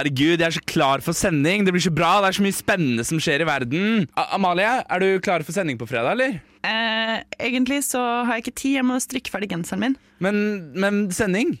[0.00, 1.66] Herregud, jeg er så klar for sending.
[1.66, 2.14] Det blir så bra.
[2.22, 4.06] Det er så mye spennende som skjer i verden.
[4.16, 6.38] A Amalie, er du klar for sending på fredag, eller?
[6.64, 9.96] Eh, egentlig så har jeg ikke tid, jeg må strikke ferdig genseren min.
[10.24, 10.38] Men,
[10.72, 11.58] men sending?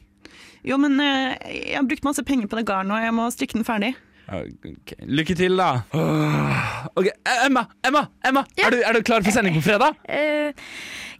[0.64, 3.58] Jo, men eh, jeg har brukt masse penger på det garnet, og jeg må strikke
[3.58, 3.92] den ferdig.
[4.30, 4.96] Okay.
[5.04, 5.68] Lykke til, da.
[5.92, 6.64] Åh.
[6.96, 10.00] Ok, eh, Emma, Emma, Emma er, du, er du klar for sending på fredag?
[10.08, 10.56] Uh,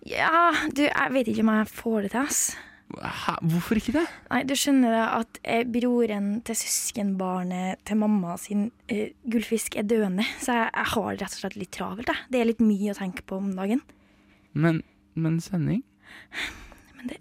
[0.09, 2.43] ja, du, jeg vet ikke om jeg får det til, ass.
[2.99, 3.37] Hæ?
[3.53, 4.05] Hvorfor ikke det?
[4.33, 9.87] Nei, du skjønner det at eh, broren til søskenbarnet til mamma sin eh, gullfisk er
[9.89, 12.11] døende, så jeg, jeg har det rett og slett litt travelt.
[12.11, 12.27] Jeg.
[12.33, 13.85] Det er litt mye å tenke på om dagen.
[14.53, 14.83] Men,
[15.15, 15.85] men sending?
[16.99, 17.21] Men det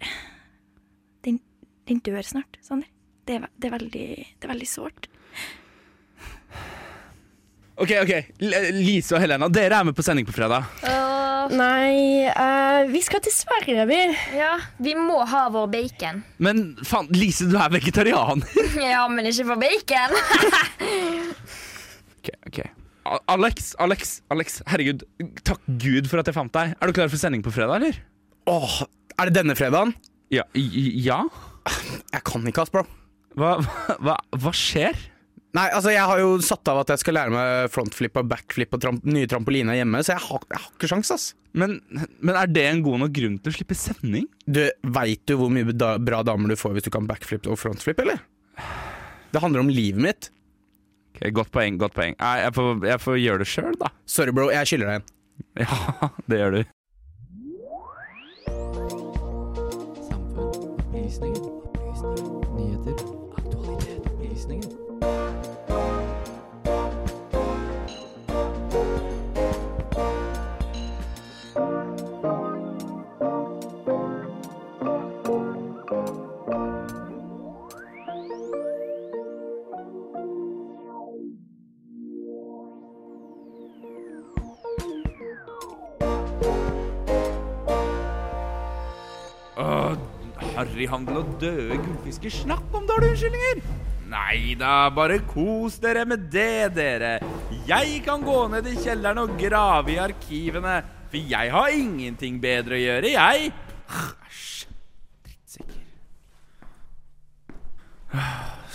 [1.24, 1.38] Den,
[1.86, 2.90] den dør snart, Sander.
[3.28, 4.06] Det er, det er veldig,
[4.40, 5.10] det er veldig sårt.
[7.80, 8.12] Ok, ok.
[8.44, 10.66] L Lise og Helena, dere er med på sending på fredag.
[11.48, 13.98] Nei, uh, vi skal til Sverige, vi.
[14.36, 16.20] Ja, vi må ha vår bacon.
[16.42, 18.46] Men faen, Lise, du er vegetarianer.
[18.90, 20.14] Ja, men ikke for bacon.
[22.20, 22.60] Ok, ok.
[23.32, 25.02] Alex, Alex, Alex, herregud,
[25.46, 26.74] takk Gud for at jeg fant deg.
[26.76, 27.96] Er du klar for sending på fredag, eller?
[28.50, 28.76] Åh,
[29.18, 29.94] er det denne fredagen?
[30.30, 30.44] Ja.
[30.54, 31.22] i- ja?
[32.12, 32.84] Jeg kan ikke, ass, bro.
[33.38, 33.56] Hva,
[34.02, 34.94] hva, hva skjer?
[35.56, 38.76] Nei, altså Jeg har jo satt av at jeg skal lære meg frontflip og backflip
[38.76, 41.24] og tramp nye trampoliner hjemme, så jeg har, jeg har ikke sjans, ass.
[41.58, 41.80] Men,
[42.22, 44.28] men er det en god nok grunn til å slippe sending?
[44.46, 44.62] Du,
[44.94, 47.98] Veit du hvor mye da, bra damer du får hvis du kan backflip og frontflip,
[48.04, 48.22] eller?
[49.34, 50.30] Det handler om livet mitt.
[51.16, 52.14] Ok, Godt poeng, godt poeng.
[52.20, 53.90] Nei, jeg, får, jeg får gjøre det sjøl, da.
[54.06, 55.08] Sorry, bro, jeg skylder deg en.
[55.64, 56.62] Ja, det gjør du.
[64.60, 64.79] Åh,
[90.80, 92.32] Harryhandel og døde gullfisker.
[92.32, 93.60] Snakk om dårlige unnskyldninger!
[94.10, 97.18] Nei da, bare kos dere med det, dere.
[97.68, 100.80] Jeg kan gå ned i kjelleren og grave i arkivene,
[101.12, 103.52] for jeg har ingenting bedre å gjøre, jeg.
[104.00, 104.66] Æsj.
[105.28, 105.82] Drittsekker.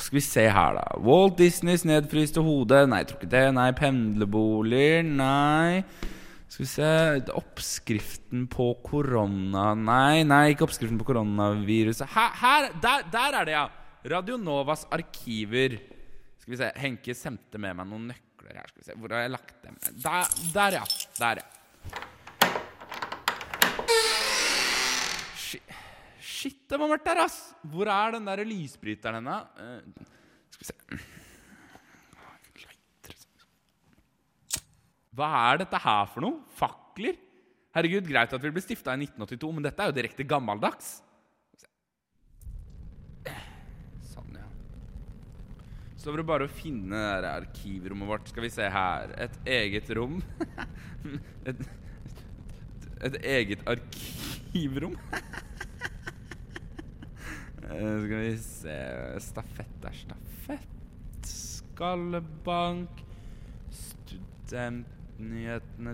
[0.06, 0.86] Skal vi se her, da.
[1.02, 2.86] Walt Disneys nedfryste hode.
[2.88, 3.48] Nei, jeg tror ikke det.
[3.58, 5.02] Nei, pendlerboliger.
[5.10, 5.82] Nei.
[6.48, 6.90] Skal vi se
[7.36, 12.08] Oppskriften på korona Nei, nei, ikke oppskriften på koronaviruset.
[12.14, 13.66] Her, her der, der er det, ja!
[14.06, 15.80] Radionovas arkiver.
[16.38, 18.70] Skal vi se Henke sendte med meg noen nøkler her.
[18.70, 19.80] Skal vi se Hvor har jeg lagt dem?
[20.04, 20.84] Der, der ja.
[21.18, 21.48] Der, ja.
[25.42, 25.76] Shit,
[26.22, 27.42] Shit, det var mørkt der, ass!
[27.66, 29.42] Hvor er den der lysbryteren henne?
[29.58, 30.06] Uh,
[30.54, 31.04] skal vi se
[35.16, 36.42] Hva er dette her for noe?
[36.60, 37.16] Fakler?
[37.76, 40.98] Herregud, Greit at vi ble stifta i 1982, men dette er jo direkte gammeldags.
[44.12, 44.48] Sånn, ja.
[46.00, 48.32] Så var det bare å finne det der arkivrommet vårt.
[48.32, 49.12] Skal vi se her.
[49.28, 50.20] Et eget rom.
[51.46, 51.60] Et,
[53.06, 54.96] et eget arkivrom.
[57.66, 58.74] Eh, Skal vi se
[59.26, 61.26] Stafett er stafett.
[61.26, 63.02] Skallebank.
[63.74, 64.95] Studentnyhetene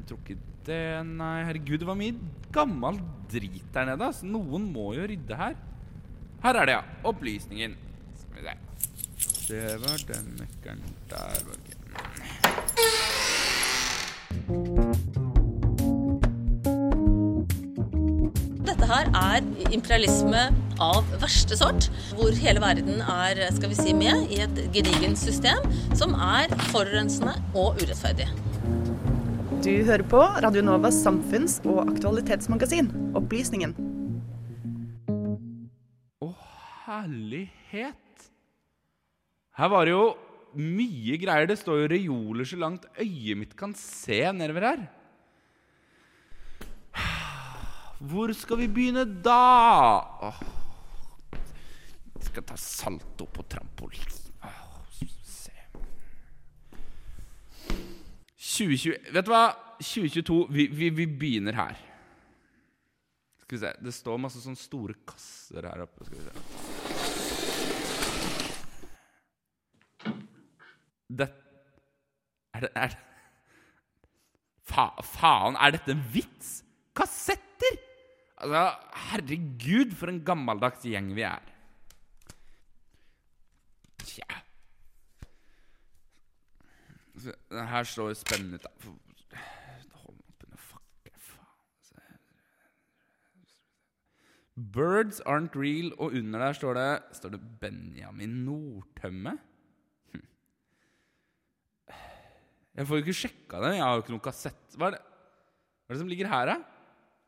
[0.07, 1.05] tror ikke det.
[1.05, 2.15] Nei, herregud, det var mye
[2.53, 2.99] gammel
[3.31, 4.07] drit der nede.
[4.07, 4.23] ass.
[4.23, 5.55] Noen må jo rydde her.
[6.41, 6.83] Her er det, ja.
[7.05, 7.75] Opplysningen.
[8.17, 8.53] Skal vi se.
[9.51, 11.43] Det var den nøkkelen der.
[11.47, 11.77] var det.
[18.65, 20.47] Dette her er imperialisme
[20.81, 25.61] av verste sort, hvor hele verden er skal vi si, med i et gedigent system
[25.93, 28.50] som er forurensende og urettferdig.
[29.61, 33.75] Du hører på Radio Novas samfunns- og aktualitetsmagasin, Opplysningen.
[36.25, 36.29] Å,
[36.87, 38.25] herlighet!
[39.59, 40.07] Her var det jo
[40.57, 41.45] mye greier.
[41.51, 44.81] Det står jo reoler så langt øyet mitt kan se nedover her.
[48.01, 50.01] Hvor skal vi begynne da?
[50.25, 50.41] Åh.
[52.17, 54.09] Jeg skal ta salto på trampolin.
[54.41, 55.53] Åh, se.
[58.51, 59.45] 2020 Vet du hva?
[59.81, 61.77] 2022 Vi, vi, vi begynner her.
[63.41, 63.71] Skal vi se.
[63.81, 66.05] Det står masse sånne store kasser her oppe.
[66.07, 66.33] Skal vi se.
[71.11, 71.27] Det
[72.55, 72.99] Er det, er det
[74.71, 76.61] Fa, Faen, er dette en vits?
[76.95, 77.79] Kassetter!
[78.41, 78.61] Altså,
[79.09, 81.43] herregud, for en gammeldags gjeng vi er.
[84.05, 84.40] Tja.
[87.51, 88.67] Her står spennende ut.
[94.71, 99.37] Birds aren't real, og under der står det Står det Benjamin Nordtømme?
[100.11, 100.25] Hm.
[102.75, 103.71] Jeg får jo ikke sjekka det.
[103.77, 104.75] Jeg har jo ikke noen kassett.
[104.75, 106.59] Hva er det, hva er det som ligger her, da?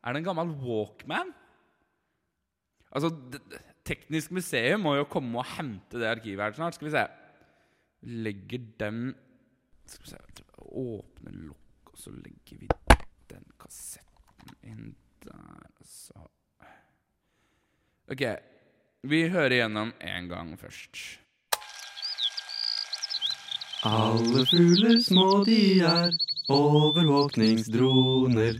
[0.04, 1.32] Er det en gammel Walkman?
[2.94, 3.10] Altså,
[3.84, 6.76] Teknisk museum må jo komme og hente det arkivet her snart.
[6.78, 7.04] Skal vi se.
[8.24, 9.10] Legger den
[9.86, 10.16] Skal vi se
[10.74, 12.68] Åpne lokk, og så legger vi
[13.30, 15.70] den kassetten inn der.
[15.86, 16.14] Så
[18.10, 18.22] OK.
[19.04, 21.18] Vi hører gjennom én gang først.
[23.84, 26.10] Alle fugler små de er,
[26.48, 28.54] overvåkningsdroner.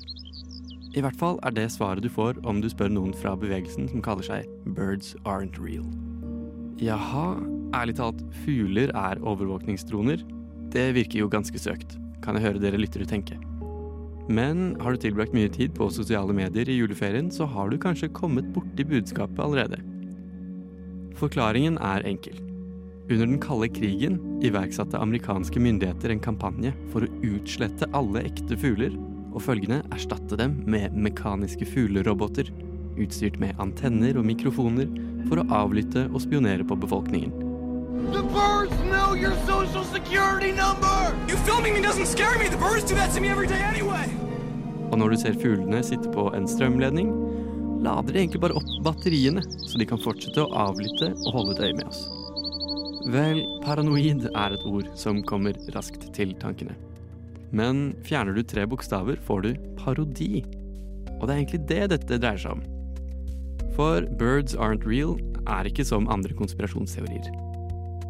[0.94, 4.02] I hvert fall er det svaret du får om du spør noen fra bevegelsen som
[4.04, 5.88] kaller seg Birds Aren't Real.
[6.78, 7.40] Jaha,
[7.74, 10.22] ærlig talt, fugler er overvåkningsdroner?
[10.74, 11.94] Det virker jo ganske søkt,
[12.24, 13.38] kan jeg høre dere lyttere tenke.
[14.26, 18.12] Men har du tilbrakt mye tid på sosiale medier i juleferien, så har du kanskje
[18.16, 19.78] kommet borti budskapet allerede.
[21.20, 22.40] Forklaringen er enkel.
[23.04, 28.96] Under den kalde krigen iverksatte amerikanske myndigheter en kampanje for å utslette alle ekte fugler,
[29.34, 32.50] og følgende erstatte dem med mekaniske fugleroboter,
[32.98, 34.90] utstyrt med antenner og mikrofoner
[35.28, 37.43] for å avlytte og spionere på befolkningen.
[38.12, 41.16] The birds know your social security number!
[41.28, 42.48] You filming me doesn't scare me.
[42.48, 44.06] The birds do that to me every day anyway.
[44.90, 47.08] Og når du ser fuglene sitte på en strømledning,
[47.82, 51.62] lader de egentlig bare opp batteriene, så de kan fortsette å avlytte og holde et
[51.66, 52.04] øye med oss.
[53.14, 56.76] Vel, paranoid er et ord som kommer raskt til tankene.
[57.54, 60.44] Men fjerner du tre bokstaver, får du parodi.
[61.20, 62.64] Og det er egentlig det dette dreier seg om.
[63.74, 65.18] For Birds Aren't Real
[65.50, 67.43] er ikke som andre konspirasjonsteorier.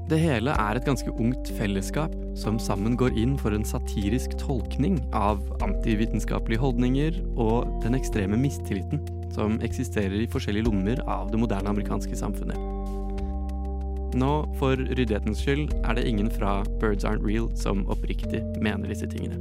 [0.05, 4.99] Det hele er et ganske ungt fellesskap som sammen går inn for en satirisk tolkning
[5.17, 9.01] av antivitenskapelige holdninger og den ekstreme mistilliten
[9.33, 12.61] som eksisterer i forskjellige lommer av det moderne amerikanske samfunnet.
[14.15, 14.31] Nå,
[14.61, 19.41] for ryddighetens skyld, er det ingen fra Birds Aren't Real som oppriktig mener disse tingene.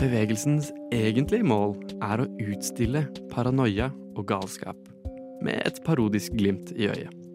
[0.00, 4.78] Bevegelsens egentlige mål er å utstille paranoia og galskap,
[5.44, 7.27] med et parodisk glimt i øyet.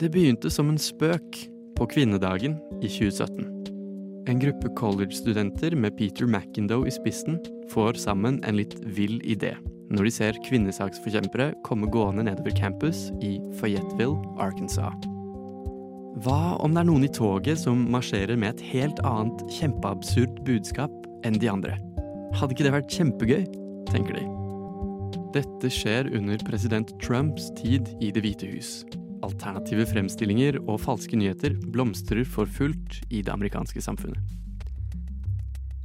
[0.00, 1.36] Det begynte som en spøk
[1.78, 3.44] på kvinnedagen i 2017.
[4.26, 7.36] En gruppe college-studenter med Peter McIndoe i spissen
[7.70, 9.52] får sammen en litt vill idé
[9.94, 15.06] når de ser kvinnesaksforkjempere komme gående nedover campus i Fayetteville, Arkansas.
[16.24, 20.90] Hva om det er noen i toget som marsjerer med et helt annet kjempeabsurd budskap
[21.22, 21.78] enn de andre?
[22.34, 23.46] Hadde ikke det vært kjempegøy,
[23.92, 24.26] tenker de.
[25.38, 28.80] Dette skjer under president Trumps tid i Det hvite hus.
[29.24, 34.20] Alternative fremstillinger og falske nyheter blomstrer for fullt i det amerikanske samfunnet.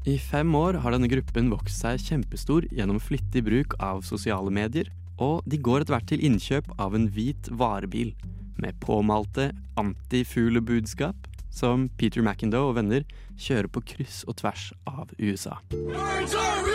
[0.08, 4.88] I fem år har denne gruppen vokst seg kjempestor gjennom flittig bruk av sosiale medier,
[5.20, 8.14] og de går etter hvert til innkjøp av en hvit varebil
[8.60, 13.06] med påmalte antifuglebudskap som Peter McIndoe og venner
[13.40, 15.60] kjører på kryss og tvers av USA.
[15.70, 16.69] Birds are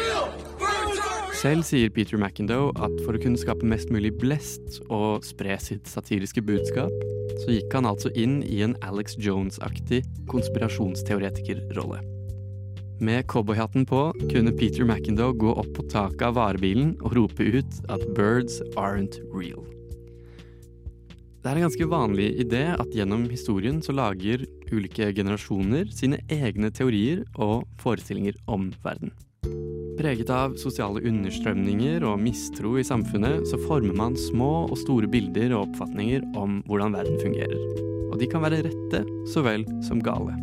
[1.44, 5.84] Selv sier Peter McIndoe at for å kunne skape mest mulig blest og spre sitt
[5.90, 6.94] satiriske budskap,
[7.42, 10.00] så gikk han altså inn i en Alex Jones-aktig
[10.32, 11.98] konspirasjonsteoretikerrolle.
[13.04, 17.76] Med cowboyhatten på kunne Peter McIndoe gå opp på taket av varebilen og rope ut
[17.92, 19.68] at birds aren't real.
[21.44, 26.72] Det er en ganske vanlig idé at gjennom historien så lager ulike generasjoner sine egne
[26.72, 29.12] teorier og forestillinger om verden.
[29.94, 35.54] Preget av sosiale understrømninger og mistro i samfunnet, så former man små og store bilder
[35.54, 37.60] og oppfatninger om hvordan verden fungerer.
[38.10, 40.34] Og de kan være rette så vel som gale.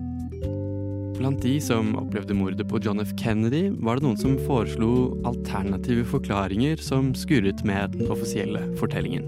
[1.20, 3.12] Blant de som opplevde mordet på John F.
[3.20, 9.28] Kennedy, var det noen som foreslo alternative forklaringer som skurret med den offisielle fortellingen.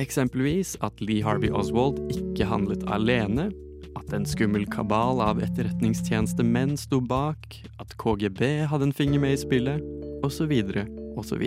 [0.00, 3.50] Eksempelvis at Lee Harvey Oswald ikke handlet alene,
[3.98, 7.58] at en skummel kabal av etterretningstjenestemenn sto bak,
[7.90, 9.82] at KGB hadde en finger med i spillet,
[10.22, 10.52] osv.,
[11.18, 11.44] osv.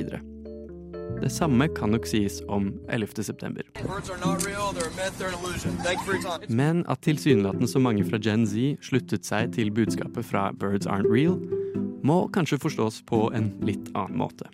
[1.22, 3.24] Det samme kan nok sies om 11.
[3.24, 3.64] september.
[6.50, 11.12] Men at tilsynelatende så mange fra Gen Z sluttet seg til budskapet fra Birds Aren't
[11.12, 11.40] Real,
[12.04, 14.50] må kanskje forstås på en litt annen måte.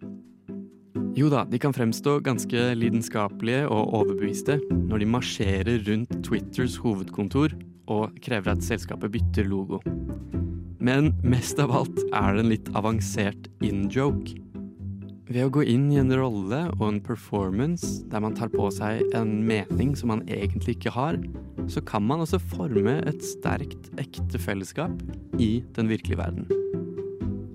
[1.17, 7.55] Jo da, de kan fremstå ganske lidenskapelige og overbeviste når de marsjerer rundt Twitters hovedkontor
[7.89, 9.81] og krever at selskapet bytter logo.
[10.79, 14.38] Men mest av alt er det en litt avansert in-joke.
[15.29, 19.03] Ved å gå inn i en rolle og en performance der man tar på seg
[19.13, 21.19] en mening som man egentlig ikke har,
[21.69, 25.03] så kan man også forme et sterkt, ekte fellesskap
[25.38, 26.50] i den virkelige verden.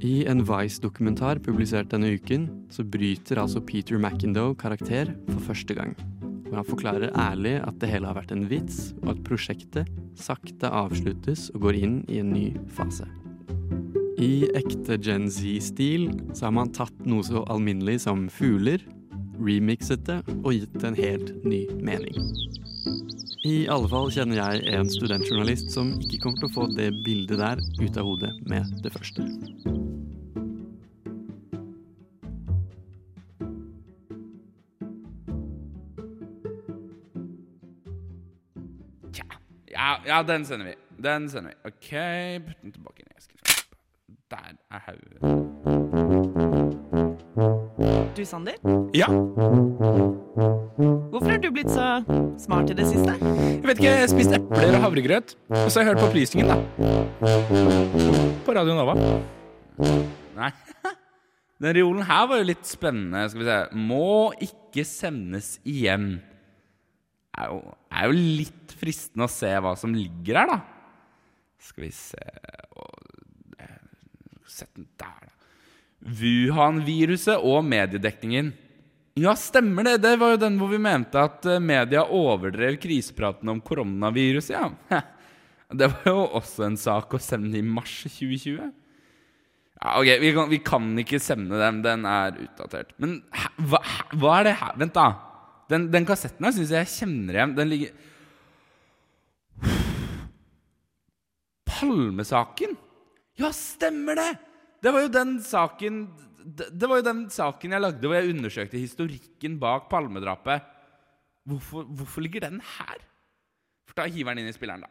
[0.05, 5.97] I en Vice-dokumentar publisert denne uken, så bryter altså Peter McIndoe karakter for første gang.
[6.45, 10.71] Hvor han forklarer ærlig at det hele har vært en vits, og at prosjektet sakte
[10.71, 12.47] avsluttes og går inn i en ny
[12.77, 13.09] fase.
[14.21, 18.85] I ekte Gen Z-stil så har man tatt noe så alminnelig som fugler,
[19.41, 22.21] remixet det og gitt det en helt ny mening.
[23.45, 27.43] I alle fall kjenner jeg en studentjournalist som ikke kommer til å få det bildet
[27.43, 29.27] der ut av hodet med det første.
[39.75, 40.75] Ja, ja, den sender vi.
[41.03, 41.57] Den sender vi.
[41.71, 41.91] OK,
[42.47, 43.39] putt den tilbake inn i esken.
[44.31, 45.19] Der er hodet.
[48.15, 48.55] Du, Sander?
[48.95, 49.09] Ja?
[51.11, 51.89] Hvorfor har du blitt så
[52.41, 53.17] smart i det siste?
[53.19, 55.35] Jeg vet ikke, jeg spiste epler og havregrøt.
[55.51, 56.57] Og så har jeg hørt på opplysningen, da.
[58.47, 58.95] På Radio Nova.
[60.39, 60.53] Nei.
[61.63, 63.27] Den reolen her var jo litt spennende.
[63.31, 63.59] Skal vi se.
[63.91, 66.21] Må ikke sendes igjen.
[67.35, 67.61] Er jo,
[67.91, 70.59] er jo litt fristende å se hva som ligger her, da.
[71.65, 73.79] Skal vi se eh,
[74.47, 75.33] Sett den der, da.
[76.05, 78.53] Wuhan-viruset og mediedekningen.
[79.17, 79.99] Ja, stemmer det.
[80.03, 85.03] Det var jo den hvor vi mente at eh, media overdrev krisepraten om koronaviruset, ja.
[85.75, 88.69] Det var jo også en sak å sende i mars 2020.
[89.81, 91.81] Ja, ok, vi kan, vi kan ikke sende den.
[91.83, 92.93] Den er utdatert.
[93.03, 93.17] Men
[93.59, 93.81] hva,
[94.13, 94.77] hva er det her?
[94.81, 95.34] Vent, da.
[95.71, 97.55] Den, den kassetten her syns jeg jeg kjenner igjen.
[97.57, 98.03] Den ligger
[101.75, 102.77] Palmesaken?
[103.41, 104.31] Ja, stemmer det!
[104.85, 106.05] Det var jo den saken
[106.45, 110.67] det, var jo den saken jeg lagde hvor jeg undersøkte historikken bak Palmedrapet.
[111.49, 113.01] Hvorfor, hvorfor ligger den her?
[113.89, 114.91] For da hiver den inn i spilleren, da.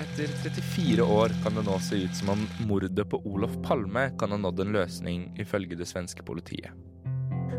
[0.00, 4.32] Etter 34 år kan det nå se ut som om mordet på Olof Palme kan
[4.32, 6.72] ha nådd en løsning, ifølge det svenske politiet.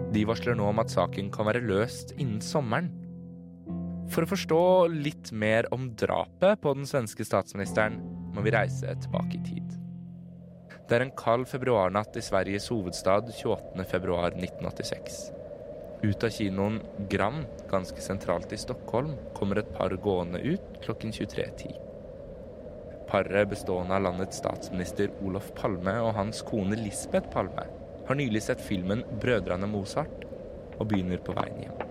[0.10, 2.89] De varsler nå om at saken kan være løst innen sommeren.
[4.10, 8.00] For å forstå litt mer om drapet på den svenske statsministeren,
[8.34, 9.75] må vi reise tilbake i tid.
[10.89, 15.20] Det er en kald februarnatt i Sveriges hovedstad 28.2.1986.
[16.01, 16.80] Ut av kinoen
[17.12, 21.75] Gram, ganske sentralt i Stockholm, kommer et par gående ut klokken 23.10.
[23.10, 27.68] Paret bestående av landets statsminister Olof Palme og hans kone Lisbeth Palme
[28.10, 30.24] har nylig sett filmen 'Brødrene Mozart'
[30.80, 31.82] og begynner på veien hjem.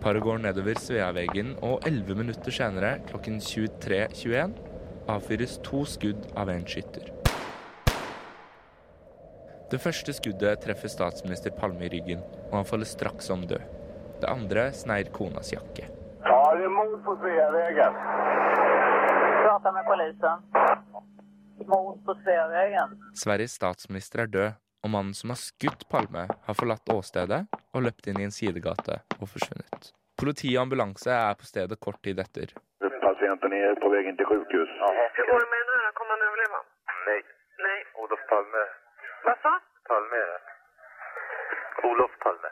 [0.00, 4.54] Paret går nedover Sveaveggen, og elleve minutter senere, klokken 23.21,
[5.12, 7.12] avfyres to skudd av en skytter.
[9.70, 13.68] Det første skuddet treffer statsminister Palme i ryggen, og han faller straks om død.
[14.24, 15.86] Det andre sneir konas jakke.
[16.24, 18.02] Ja, imot på Sveavegen.
[19.44, 20.36] Prata med politiet.
[21.68, 22.98] Mord på Sveavegen.
[23.14, 27.42] Sveriges statsminister er død, og mannen som har skutt Palme, har forlatt åstedet
[27.74, 29.92] og løpt inn i en sidegate og forsvunnet.
[30.18, 32.52] Politi og ambulanse er på stedet kort tid etter.
[33.06, 34.72] Pasienten er på vei inn til sjukhus.
[34.78, 35.88] Hva mener du?
[35.98, 36.60] Kommer han överleva?
[37.06, 37.20] Nei.
[37.66, 37.78] Nei.
[38.02, 38.64] Olof Palme.
[39.24, 39.52] Hva sa?
[39.88, 40.40] Palme er det.
[41.90, 42.50] Olof Palme.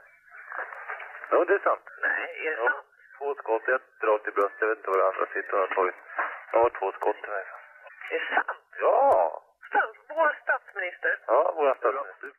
[1.33, 1.93] Ja, det er sant.
[2.07, 2.87] Nei, er det Ja, sant?
[3.19, 3.69] två skott.
[3.75, 4.61] jeg drar til bröstet.
[4.61, 7.33] Jeg vet ikke hvor det andra sitter och har to skudd til två skott till
[7.37, 7.45] mig.
[8.15, 8.59] Är det sant?
[8.83, 8.97] Ja!
[10.17, 11.13] Vår statsminister?
[11.27, 12.31] Ja, vår statsminister.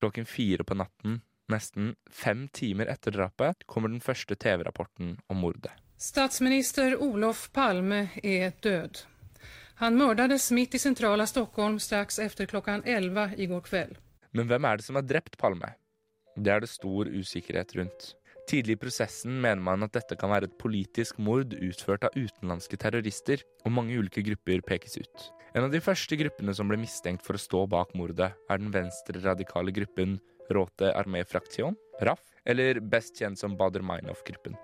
[0.00, 1.20] Klokken fire på natten,
[1.52, 5.72] nesten fem timer etter drapet, kommer den første TV-rapporten om mordet.
[6.00, 9.02] Statsminister Olof Palme er død.
[9.80, 13.98] Han mördades midt i sentrale Stockholm straks efter klockan 11 går kveld.
[14.32, 15.74] Men hvem er det som har drept Palme?
[16.36, 18.14] Det er det stor usikkerhet rundt.
[18.50, 22.80] Tidlig i prosessen mener man at dette kan være et politisk mord utført av utenlandske
[22.82, 25.26] terrorister, og mange ulike grupper pekes ut.
[25.54, 28.72] En av de første gruppene som ble mistenkt for å stå bak mordet, er den
[28.74, 30.16] venstre-radikale gruppen
[30.50, 34.58] Råte Armé Fraktion, RAF, eller best kjent som Bader Meinhof-gruppen.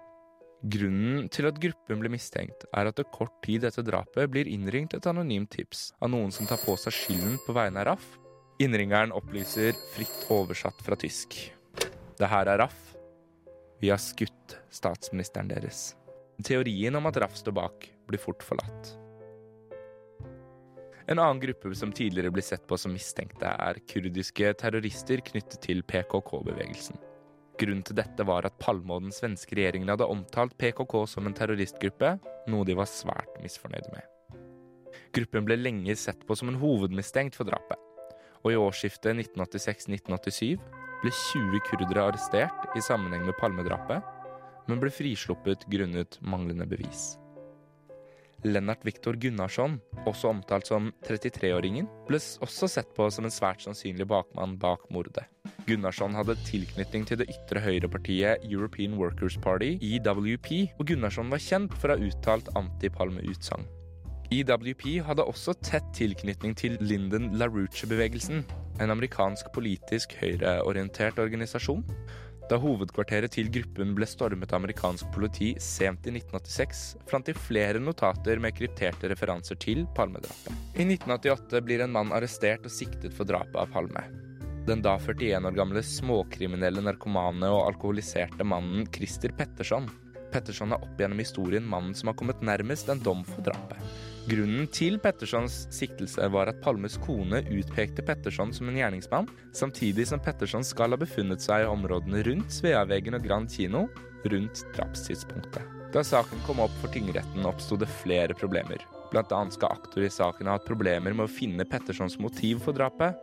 [0.66, 4.98] Grunnen til at gruppen ble mistenkt, er at det kort tid etter drapet blir innringt
[4.98, 8.10] et anonymt tips av noen som tar på seg skylden på vegne av RAF.
[8.66, 11.38] Innringeren opplyser fritt oversatt fra tysk.
[12.18, 12.95] Det her er RAF.
[13.86, 15.92] Vi har skutt statsministeren deres.
[16.42, 18.88] Teorien om at Raff står bak, blir fort forlatt.
[21.06, 25.84] En annen gruppe som tidligere ble sett på som mistenkte, er kurdiske terrorister knyttet til
[25.86, 26.98] PKK-bevegelsen.
[27.62, 31.38] Grunnen til dette var at Palme og den svenske regjeringen hadde omtalt PKK som en
[31.38, 32.16] terroristgruppe,
[32.50, 34.42] noe de var svært misfornøyde med.
[35.14, 37.78] Gruppen ble lenge sett på som en hovedmistenkt for drapet,
[38.42, 44.02] Og i årsskiftet 1986-1987 ble 20 kurdere arrestert i sammenheng med Palmedrapet,
[44.66, 47.14] men ble frisluppet grunnet manglende bevis.
[48.46, 54.06] Lennart Viktor Gunnarsson, også omtalt som 33-åringen, ble også sett på som en svært sannsynlig
[54.10, 55.24] bakmann bak mordet.
[55.66, 61.74] Gunnarsson hadde tilknytning til det ytre høyrepartiet European Workers Party, EWP, og Gunnarsson var kjent
[61.80, 63.66] for å ha uttalt anti-Palme-utsagn.
[64.34, 68.44] EWP hadde også tett tilknytning til Linden LaRouche-bevegelsen,
[68.80, 71.82] en amerikansk politisk høyreorientert organisasjon.
[72.46, 77.82] Da hovedkvarteret til gruppen ble stormet av amerikansk politi sent i 1986, fant de flere
[77.82, 80.52] notater med krypterte referanser til Palmedrapet.
[80.78, 84.04] I 1988 blir en mann arrestert og siktet for drapet av Palme.
[84.66, 89.90] Den da 41 år gamle småkriminelle narkomane og alkoholiserte mannen Christer Petterson.
[90.30, 93.78] Petterson er opp gjennom historien mannen som har kommet nærmest en dom for drapet.
[94.26, 100.18] Grunnen til Pettersons siktelse var at Palmes kone utpekte Petterson som en gjerningsmann, samtidig som
[100.18, 103.84] Petterson skal ha befunnet seg i områdene rundt Sveaveggen og Grand kino
[104.26, 105.62] rundt drapstidspunktet.
[105.94, 108.82] Da saken kom opp for tingretten, oppsto det flere problemer.
[109.12, 112.74] Blant annet skal aktor i saken ha hatt problemer med å finne Pettersons motiv for
[112.74, 113.14] drapet.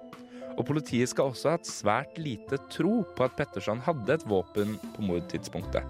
[0.55, 4.77] Og politiet skal også ha hatt svært lite tro på at Petterson hadde et våpen
[4.95, 5.83] på mordtidspunktet.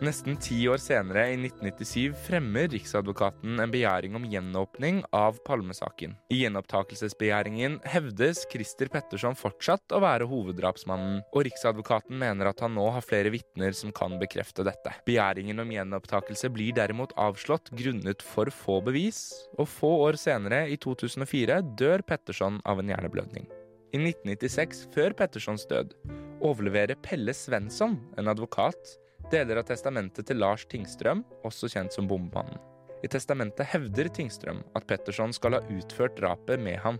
[0.00, 6.14] Nesten ti år senere, i 1997, fremmer Riksadvokaten en begjæring om gjenåpning av Palmesaken.
[6.32, 12.86] I gjenopptakelsesbegjæringen hevdes Christer Petterson fortsatt å være hoveddrapsmannen, og Riksadvokaten mener at han nå
[12.94, 14.94] har flere vitner som kan bekrefte dette.
[15.04, 19.26] Begjæringen om gjenopptakelse blir derimot avslått grunnet for få bevis,
[19.60, 23.52] og få år senere, i 2004, dør Petterson av en hjerneblødning.
[23.92, 25.92] I 1996, før Pettersons død,
[26.40, 28.96] overleverer Pelle Svensson, en advokat,
[29.32, 32.58] deler av testamentet til Lars Tingstrøm, også kjent som Bombemannen.
[33.00, 36.98] I testamentet hevder Tingstrøm at Petterson skal ha utført drapet med ham.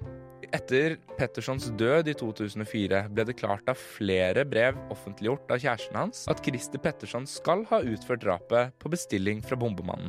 [0.57, 6.25] Etter Pettersons død i 2004 ble det klart av flere brev offentliggjort av kjæresten hans
[6.33, 10.09] at Christer Petterson skal ha utført drapet på bestilling fra Bombemannen.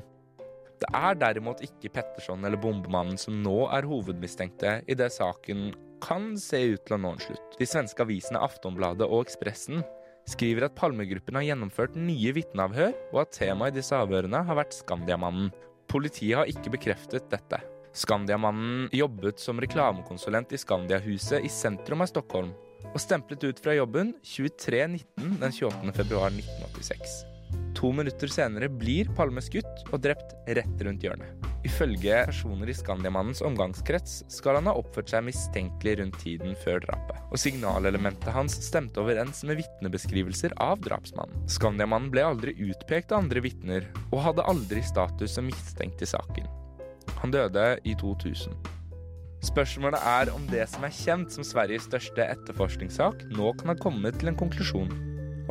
[0.81, 6.31] Det er derimot ikke Petterson eller Bombemannen som nå er hovedmistenkte i det saken kan
[6.41, 7.57] se ut til å nå en slutt.
[7.59, 9.83] De svenske avisene Aftonbladet og Ekspressen
[10.29, 14.77] skriver at Palmegruppen har gjennomført nye vitneavhør, og at temaet i disse avhørene har vært
[14.77, 15.51] Skandiamannen.
[15.91, 17.61] Politiet har ikke bekreftet dette.
[17.97, 22.53] Skandiamannen jobbet som reklamekonsulent i Skandiahuset i sentrum av Stockholm,
[22.91, 25.93] og stemplet ut fra jobben 23.19 den 28.
[25.99, 27.21] februar 1986.
[27.75, 31.50] To minutter senere blir Palme skutt og drept rett rundt hjørnet.
[31.67, 37.19] Ifølge personer i Skandiamannens omgangskrets skal han ha oppført seg mistenkelig rundt tiden før drapet,
[37.29, 41.45] og signalelementet hans stemte overens med vitnebeskrivelser av drapsmannen.
[41.51, 46.49] Skandiamannen ble aldri utpekt av andre vitner, og hadde aldri status som mistenkt i saken.
[47.21, 48.57] Han døde i 2000.
[49.45, 54.17] Spørsmålet er om det som er kjent som Sveriges største etterforskningssak, nå kan ha kommet
[54.21, 54.89] til en konklusjon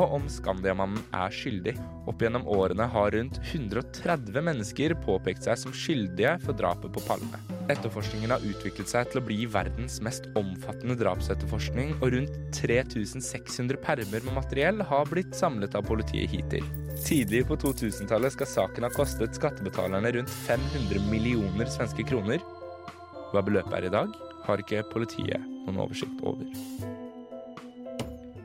[0.01, 1.75] og om Skandiamannen er skyldig.
[2.09, 7.41] Opp gjennom årene har rundt 130 mennesker påpekt seg som skyldige for drapet på Palme.
[7.71, 14.25] Etterforskningen har utviklet seg til å bli verdens mest omfattende drapsetterforskning, og rundt 3600 permer
[14.27, 16.67] med materiell har blitt samlet av politiet hittil.
[17.05, 22.43] Tidlig på 2000-tallet skal saken ha kostet skattebetalerne rundt 500 millioner svenske kroner.
[23.31, 24.17] Hva beløpet er i dag,
[24.49, 26.49] har ikke politiet noen oversikt over.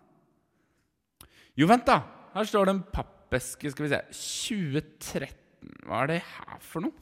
[1.59, 1.99] Jo, vent, da!
[2.33, 2.87] Her står det en
[3.33, 3.71] pappeske.
[3.73, 5.39] Skal vi se 2013.
[5.87, 6.93] Hva er det her for noe?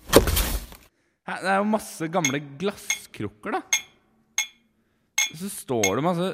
[1.26, 3.62] Her, det er jo masse gamle glasskrukker, da.
[5.30, 6.28] Så står det masse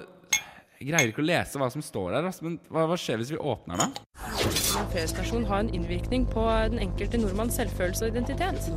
[0.76, 2.26] Jeg greier ikke å lese hva som står der.
[2.44, 3.94] Men hva, hva skjer hvis vi åpner den?
[4.76, 8.68] En P-stasjon har en innvirkning på den enkelte nordmanns selvfølelse og identitet.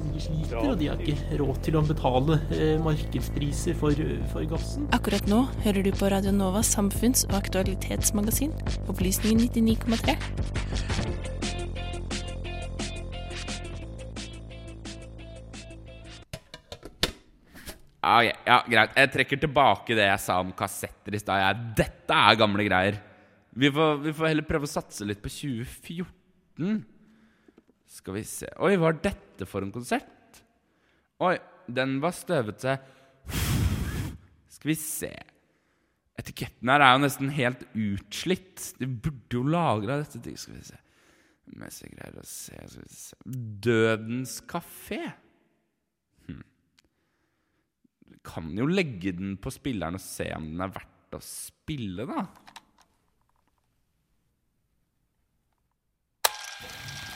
[0.61, 3.99] Og de har ikke råd til å betale eh, markedspriser for,
[4.31, 4.87] for gassen.
[4.95, 8.55] Akkurat nå hører du på Radio Novas samfunns- og aktualitetsmagasin,
[8.87, 11.38] Opplysningen 99,3.
[17.99, 18.93] Ja, ok, ja, greit.
[18.95, 21.65] Jeg trekker tilbake det jeg sa om kassetter i stad.
[21.77, 22.99] Dette er gamle greier.
[23.59, 26.79] Vi får, vi får heller prøve å satse litt på 2014.
[27.89, 30.43] Skal vi se Oi, hva er dette for en konsert?
[31.25, 31.35] Oi,
[31.67, 32.77] den var støvete.
[34.49, 35.11] Skal vi se
[36.19, 38.73] Etiketten her er jo nesten helt utslitt.
[38.79, 40.33] De burde jo lagra dette.
[40.35, 40.79] Skal vi se
[41.57, 43.15] Mens jeg greier å vi se
[43.65, 45.01] Dødens kafé.
[46.27, 46.43] Hm.
[48.11, 52.05] Vi kan jo legge den på spilleren og se om den er verdt å spille,
[52.09, 52.27] da.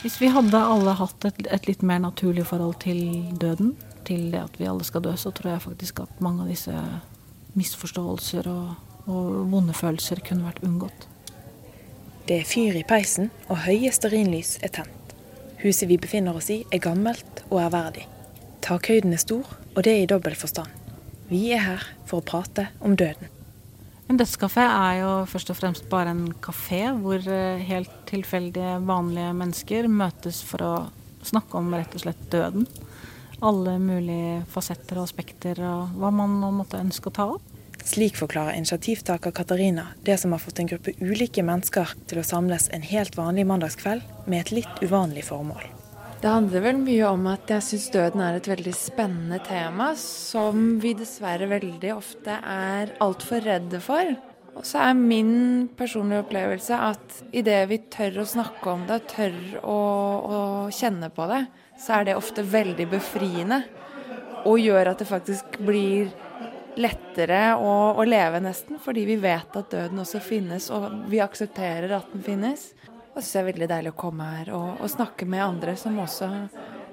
[0.04, 2.98] Hvis vi hadde alle hatt et, et litt mer naturlig forhold til
[3.40, 3.70] døden,
[4.04, 6.74] til det at vi alle skal dø, så tror jeg faktisk at mange av disse
[7.56, 8.74] misforståelser og,
[9.08, 11.08] og vonde følelser kunne vært unngått.
[12.28, 15.16] Det er fyr i peisen, og høye stearinlys er tent.
[15.64, 18.04] Huset vi befinner oss i er gammelt og ærverdig.
[18.64, 20.83] Takhøyden er stor, og det er i dobbel forstand.
[21.30, 23.30] Vi er her for å prate om døden.
[24.10, 29.32] En dødskafé er jo først og fremst bare en kafé hvor eh, helt tilfeldige, vanlige
[29.32, 30.74] mennesker møtes for å
[31.24, 32.66] snakke om rett og slett døden.
[33.44, 37.48] Alle mulige fasetter og aspekter og hva man måtte ønske å ta opp.
[37.84, 42.70] Slik forklarer initiativtaker Katarina det som har fått en gruppe ulike mennesker til å samles
[42.72, 45.73] en helt vanlig mandagskveld med et litt uvanlig formål.
[46.24, 50.78] Det handler vel mye om at jeg syns døden er et veldig spennende tema som
[50.80, 54.08] vi dessverre veldig ofte er altfor redde for.
[54.56, 55.34] Og så er min
[55.76, 59.36] personlige opplevelse at idet vi tør å snakke om det, tør
[59.68, 59.76] å,
[60.24, 60.40] å
[60.72, 61.42] kjenne på det,
[61.84, 63.60] så er det ofte veldig befriende.
[64.48, 66.08] Og gjør at det faktisk blir
[66.80, 68.80] lettere å, å leve, nesten.
[68.80, 72.70] Fordi vi vet at døden også finnes, og vi aksepterer at den finnes.
[73.14, 75.98] Og så er det veldig deilig å komme her og, og snakke med andre som
[76.02, 76.28] også,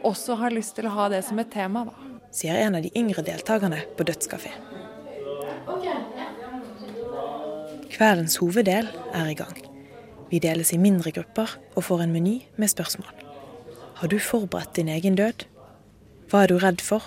[0.06, 2.10] også, har lyst til å ha det som et tema, da.
[2.32, 4.54] Sier en av de yngre deltakerne på Dødskafé.
[7.92, 9.58] Kveldens hoveddel er i gang.
[10.32, 13.10] Vi deles i mindre grupper og får en meny med spørsmål.
[14.00, 15.44] Har du forberedt din egen død?
[16.32, 17.04] Hva er du redd for?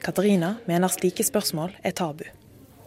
[0.00, 2.22] Katarina mener slike spørsmål er tabu.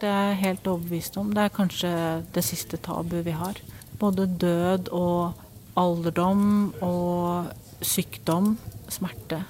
[0.00, 1.34] Det er jeg helt overbevist om.
[1.36, 1.90] Det er kanskje
[2.34, 3.60] det siste tabu vi har.
[4.00, 5.34] Både død og
[5.78, 7.52] alderdom og
[7.84, 8.54] sykdom,
[8.92, 9.42] smerte.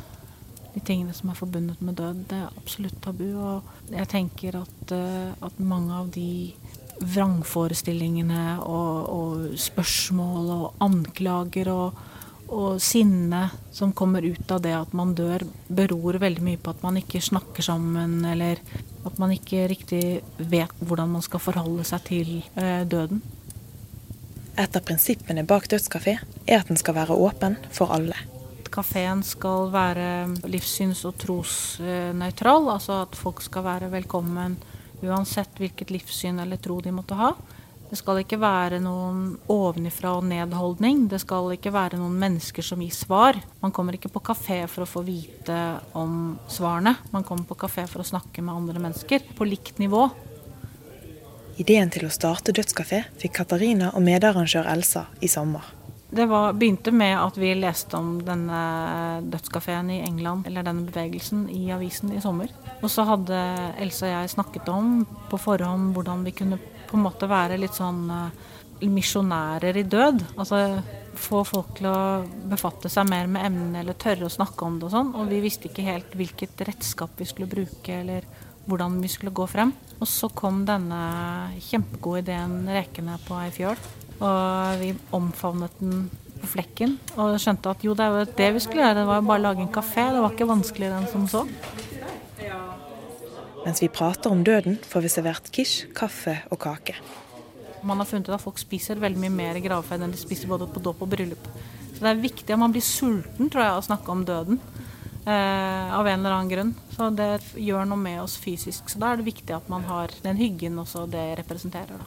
[0.74, 3.28] De tingene som er forbundet med død, det er absolutt tabu.
[3.38, 6.54] Og jeg tenker at, eh, at mange av de
[7.02, 12.02] vrangforestillingene og, og spørsmål og anklager og,
[12.54, 16.85] og sinne som kommer ut av det at man dør, beror veldig mye på at
[16.87, 18.61] man ikke snakker sammen, eller
[19.04, 20.04] at man ikke riktig
[20.38, 23.22] vet hvordan man skal forholde seg til eh, døden.
[24.55, 26.12] Et av prinsippene bak Dødskafé
[26.47, 28.14] er at den skal være åpen for alle.
[28.75, 30.07] Kafeen skal være
[30.51, 34.55] livssyns- og trosnøytral, altså at folk skal være velkommen
[35.03, 37.33] uansett hvilket livssyn eller tro de måtte ha.
[37.90, 41.05] Det skal ikke være noen ovenifra og ned-holdning.
[41.11, 43.38] Det skal ikke være noen mennesker som gir svar.
[43.61, 45.59] Man kommer ikke på kafé for å få vite
[45.99, 46.95] om svarene.
[47.12, 50.09] Man kommer på kafé for å snakke med andre mennesker på likt nivå.
[51.57, 55.62] Ideen til å starte Dødskafé fikk Katarina og medarrangør Elsa i sommer.
[56.14, 58.59] Det var, begynte med at vi leste om denne
[59.27, 62.53] dødskafeen i England, eller denne bevegelsen, i avisen i sommer.
[62.81, 63.38] Og så hadde
[63.83, 67.75] Elsa og jeg snakket om på forhånd hvordan vi kunne på en måte være litt
[67.75, 68.05] sånn
[68.85, 70.23] misjonærer i død.
[70.37, 70.61] Altså
[71.19, 71.99] få folk til å
[72.51, 75.12] befatte seg mer med emnene eller tørre å snakke om det og sånn.
[75.19, 78.27] Og vi visste ikke helt hvilket redskap vi skulle bruke eller
[78.68, 79.72] hvordan vi skulle gå frem.
[80.00, 81.00] Og så kom denne
[81.62, 83.79] kjempegode ideen rekende på ei fjøl.
[84.20, 86.07] Og vi omfavnet den
[86.40, 88.98] på flekken og skjønte at jo, det er jo det vi skulle gjøre.
[89.00, 90.07] Det var jo bare å lage en kafé.
[90.12, 91.44] Det var ikke vanskeligere enn som så.
[93.64, 96.98] Mens vi prater om døden, får vi servert quiche, kaffe og kake.
[97.85, 100.68] Man har funnet ut at folk spiser veldig mye mer gravferd enn de spiser både
[100.72, 101.48] på dåp og bryllup.
[101.94, 104.61] Så det er viktig at man blir sulten, tror jeg, å snakke om døden.
[105.27, 106.75] Eh, av en eller annen grunn.
[106.97, 108.91] Så det gjør noe med oss fysisk.
[108.93, 112.05] Så da er det viktig at man har den hyggen også det representerer, da.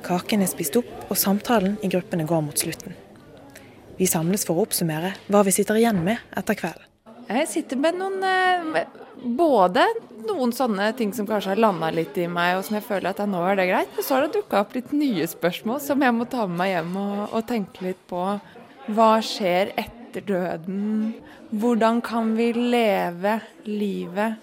[0.00, 2.96] Kaken er spist opp, og samtalen i gruppene går mot slutten.
[4.00, 6.86] Vi samles for å oppsummere hva vi sitter igjen med etter kvelden.
[7.28, 8.86] Jeg sitter med noen eh,
[9.20, 9.84] Både
[10.24, 13.20] noen sånne ting som kanskje har landa litt i meg, og som jeg føler at
[13.28, 13.90] nå er det greit.
[13.92, 16.72] Men så har det dukka opp litt nye spørsmål som jeg må ta med meg
[16.72, 18.22] hjem og, og tenke litt på.
[18.90, 21.12] Hva skjer etter døden?
[21.54, 23.36] Hvordan kan vi leve
[23.68, 24.40] livet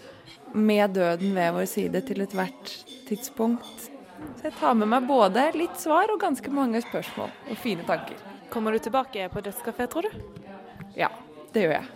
[0.56, 2.72] med døden ved vår side til ethvert
[3.10, 3.90] tidspunkt?
[4.38, 8.22] Så jeg tar med meg både litt svar og ganske mange spørsmål og fine tanker.
[8.54, 10.16] Kommer du tilbake på dødskafé, tror du?
[10.96, 11.12] Ja,
[11.52, 11.88] det gjør jeg.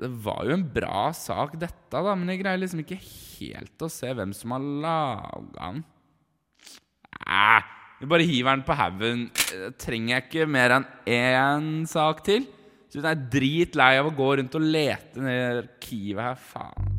[0.00, 3.92] Det var jo en bra sak, dette, da, men jeg greier liksom ikke helt å
[3.92, 5.84] se hvem som har laga den.
[7.22, 7.70] Æh,
[8.02, 9.22] vi bare hiver den på haugen.
[9.54, 12.48] Eh, Trenger jeg ikke mer enn én sak til?
[12.90, 16.90] Så jeg er dritlei av å gå rundt og lete ned i arkivet her, faen.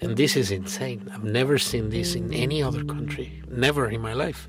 [0.00, 1.10] And this is insane.
[1.12, 3.42] I've never seen this in any other country.
[3.50, 4.48] Never in my life.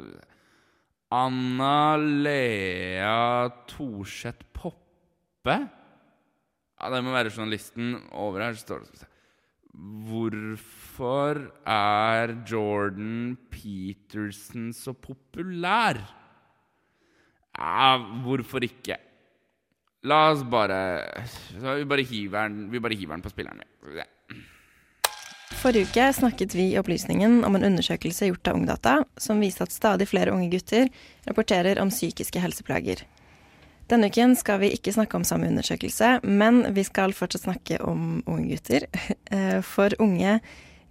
[1.13, 5.57] Anna Lea Thorseth Poppe?
[6.81, 8.57] Ja, det må være journalisten over her.
[8.59, 9.07] Står det.
[10.09, 16.01] Hvorfor er Jordan Peterson så populær?
[17.59, 18.97] Ja, hvorfor ikke?
[20.09, 20.79] La oss bare
[21.79, 21.85] Vi
[22.49, 23.63] den, vi bare hiver den på spilleren.
[23.85, 24.05] vi.
[25.63, 29.71] Forrige uke snakket vi i Opplysningen om en undersøkelse gjort av Ungdata, som viste at
[29.71, 30.89] stadig flere unge gutter
[31.29, 33.05] rapporterer om psykiske helseplager.
[33.87, 38.25] Denne uken skal vi ikke snakke om samme undersøkelse, men vi skal fortsatt snakke om
[38.27, 38.89] unge gutter.
[39.33, 40.41] Eh, For unge,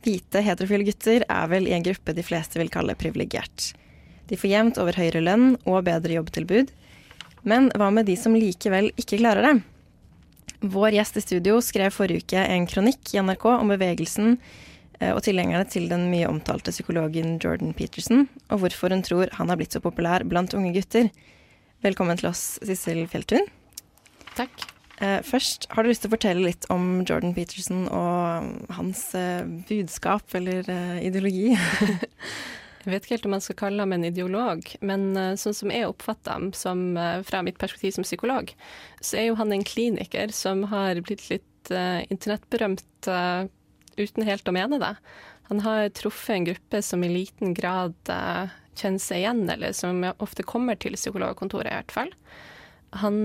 [0.06, 3.74] hvite, heterofile gutter er vel i en gruppe de fleste vil kalle privilegert.
[4.32, 6.72] De får jevnt over høyere lønn og bedre jobbtilbud.
[7.44, 9.56] Men hva med de som likevel ikke klarer det?
[10.62, 14.36] Vår gjest i studio skrev forrige uke en kronikk i NRK om bevegelsen
[15.00, 19.50] eh, og tilhengerne til den mye omtalte psykologen Jordan Peterson, og hvorfor hun tror han
[19.50, 21.10] har blitt så populær blant unge gutter.
[21.82, 23.50] Velkommen til oss, Sissel Fjelltun.
[24.38, 24.54] Takk.
[25.02, 29.42] Eh, Først, har du lyst til å fortelle litt om Jordan Peterson og hans eh,
[29.66, 30.70] budskap eller
[31.02, 31.56] ideologi?
[32.82, 35.74] Jeg vet ikke helt om man skal kalle ham en ideolog, men eh, sånn som
[35.74, 38.54] jeg oppfatter ham som, eh, fra mitt perspektiv som psykolog,
[39.06, 43.46] så er jo han en kliniker som har blitt litt uh, internettberømt uh,
[44.02, 44.96] uten helt å mene det.
[45.52, 50.02] Han har truffet en gruppe som i liten grad uh, kjenner seg igjen, eller som
[50.18, 52.10] ofte kommer til psykologkontoret i hvert fall.
[53.04, 53.20] Han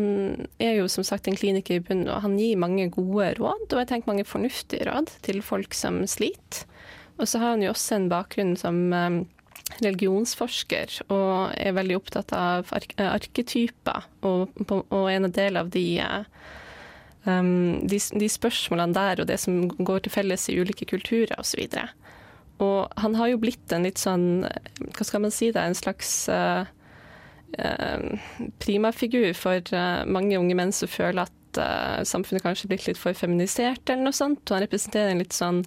[0.62, 3.80] er jo som sagt en kliniker i bunnen, og han gir mange gode råd, og
[3.80, 6.68] jeg tenker mange fornuftige råd til folk som sliter.
[7.16, 8.92] Og så har han jo også en bakgrunn som
[9.82, 16.24] religionsforsker, og er veldig opptatt av ark arketyper, og, og en del av de, eh,
[17.26, 21.66] um, de, de spørsmålene der, og det som går til felles i ulike kulturer osv.
[22.62, 26.12] Og han har jo blitt en litt sånn, hva skal man si det, en slags
[26.32, 26.64] uh,
[27.58, 28.30] eh,
[28.62, 33.02] primafigur for uh, mange unge menn som føler at uh, samfunnet kanskje er blitt litt
[33.02, 34.46] for feminisert, eller noe sånt.
[34.46, 35.66] Og han representerer en litt sånn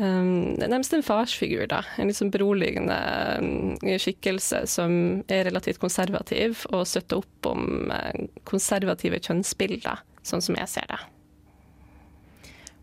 [0.00, 1.82] um, Nærmest en farsfigur, da.
[2.00, 2.96] En litt sånn beroligende
[3.38, 4.92] um, skikkelse som
[5.30, 11.00] er relativt konservativ, og støtter opp om eh, konservative kjønnsbilder, sånn som jeg ser det.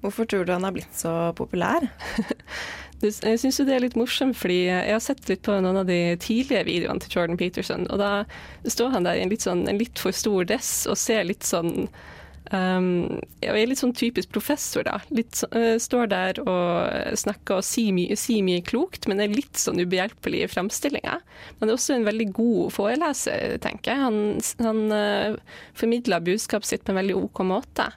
[0.06, 1.90] Hvorfor tror du han har blitt så populær?
[2.98, 5.86] Jeg syns jo det er litt morsomt, fordi jeg har sett litt på noen av
[5.86, 8.10] de tidlige videoene til Jordan Peterson, og da
[8.66, 11.46] står han der i en litt, sånn, en litt for stor dress og ser litt
[11.46, 11.86] sånn
[12.52, 15.02] Um, jeg er litt sånn typisk professor, da.
[15.12, 19.60] Litt, eh, står der og snakker og sier mye, sier mye klokt, men er litt
[19.60, 21.20] sånn ubehjelpelig i framstillinga.
[21.60, 24.04] Men er også en veldig god foreleser, tenker jeg.
[24.06, 24.20] Han,
[24.64, 27.90] han uh, formidler budskapet sitt på en veldig OK måte.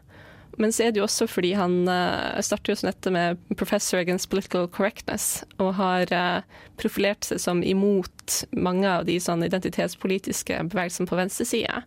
[0.60, 4.00] Men så er det jo også fordi han uh, starter jo som dette med Professor
[4.02, 6.42] against political correctness, og har uh,
[6.80, 11.84] profilert seg som imot mange av de sånn identitetspolitiske bevegelsene på venstresida,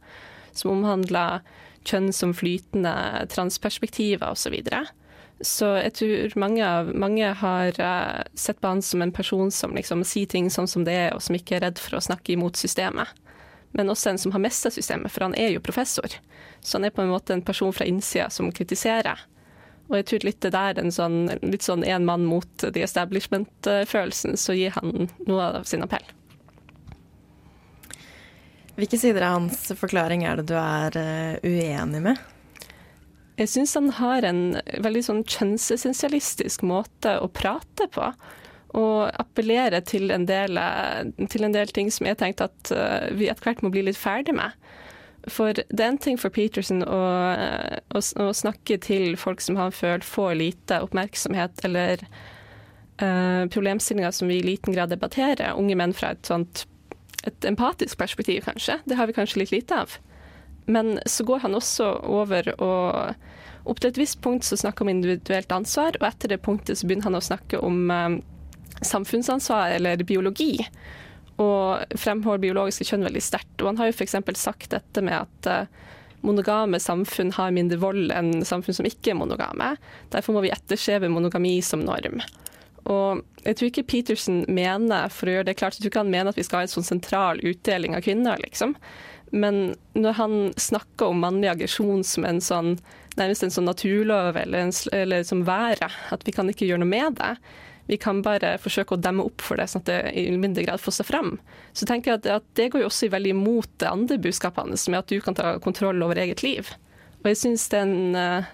[0.55, 1.43] som omhandler
[1.87, 2.93] kjønn som flytende,
[3.33, 4.43] transperspektiver osv.
[4.43, 4.83] Så, videre.
[5.41, 10.05] så jeg tror mange, mange har eh, sett på han som en person som liksom
[10.07, 12.59] sier ting sånn som det er, og som ikke er redd for å snakke imot
[12.59, 13.11] systemet.
[13.73, 16.19] Men også en som har mista systemet, for han er jo professor.
[16.61, 19.25] Så han er på en måte en person fra innsida som kritiserer.
[19.89, 24.37] Og jeg tror litt det der, en sånn, litt sånn en mann mot the establishment-følelsen,
[24.39, 26.05] så gir han noe av sin appell.
[28.73, 32.21] Hvilke sider av hans forklaring er det du er eh, uenig med?
[33.37, 34.41] Jeg syns han har en
[34.81, 38.11] veldig sånn kjønnsessensialistisk måte å prate på.
[38.77, 40.57] Og appellere til en del,
[41.29, 43.99] til en del ting som jeg tenkte at eh, vi etter hvert må bli litt
[43.99, 44.57] ferdig med.
[45.31, 47.01] For det er en ting for Peterson å,
[47.37, 52.03] eh, å, å snakke til folk som han føler får lite oppmerksomhet, eller
[52.99, 55.53] uh, problemstillinger som vi i liten grad debatterer.
[55.55, 56.65] Unge menn fra et sånt
[57.27, 58.79] et empatisk perspektiv, kanskje.
[58.85, 59.97] Det har vi kanskje litt lite av.
[60.65, 63.15] Men så går han også over og
[63.63, 66.75] Opp til et visst punkt så snakker han om individuelt ansvar, og etter det punktet
[66.75, 68.17] så begynner han å snakke om eh,
[68.83, 70.57] samfunnsansvar eller biologi.
[71.39, 73.55] Og fremholder biologiske kjønn veldig sterkt.
[73.61, 74.17] Og han har jo f.eks.
[74.35, 75.93] sagt dette med at eh,
[76.27, 79.73] monogame samfunn har mindre vold enn samfunn som ikke er monogame.
[80.11, 82.19] Derfor må vi etterskjeve monogami som norm.
[82.89, 86.13] Og jeg tror ikke Peterson mener for å gjøre det klart, jeg tror ikke han
[86.13, 88.75] mener at vi skal ha en sånn sentral utdeling av kvinner, liksom.
[89.33, 92.75] Men når han snakker om mannlig aggresjon som en sånn,
[93.17, 96.91] nærmest en sånn naturlov eller, en, eller som været, at vi kan ikke gjøre noe
[96.91, 97.33] med det,
[97.89, 100.79] vi kan bare forsøke å demme opp for det, sånn at det i mindre grad
[100.79, 101.33] får seg frem.
[101.75, 104.85] Så tenker jeg at, at det går jo også veldig imot det andre budskapet hans,
[104.87, 106.69] med at du kan ta kontroll over eget liv.
[107.23, 108.53] Og jeg synes det er en eh,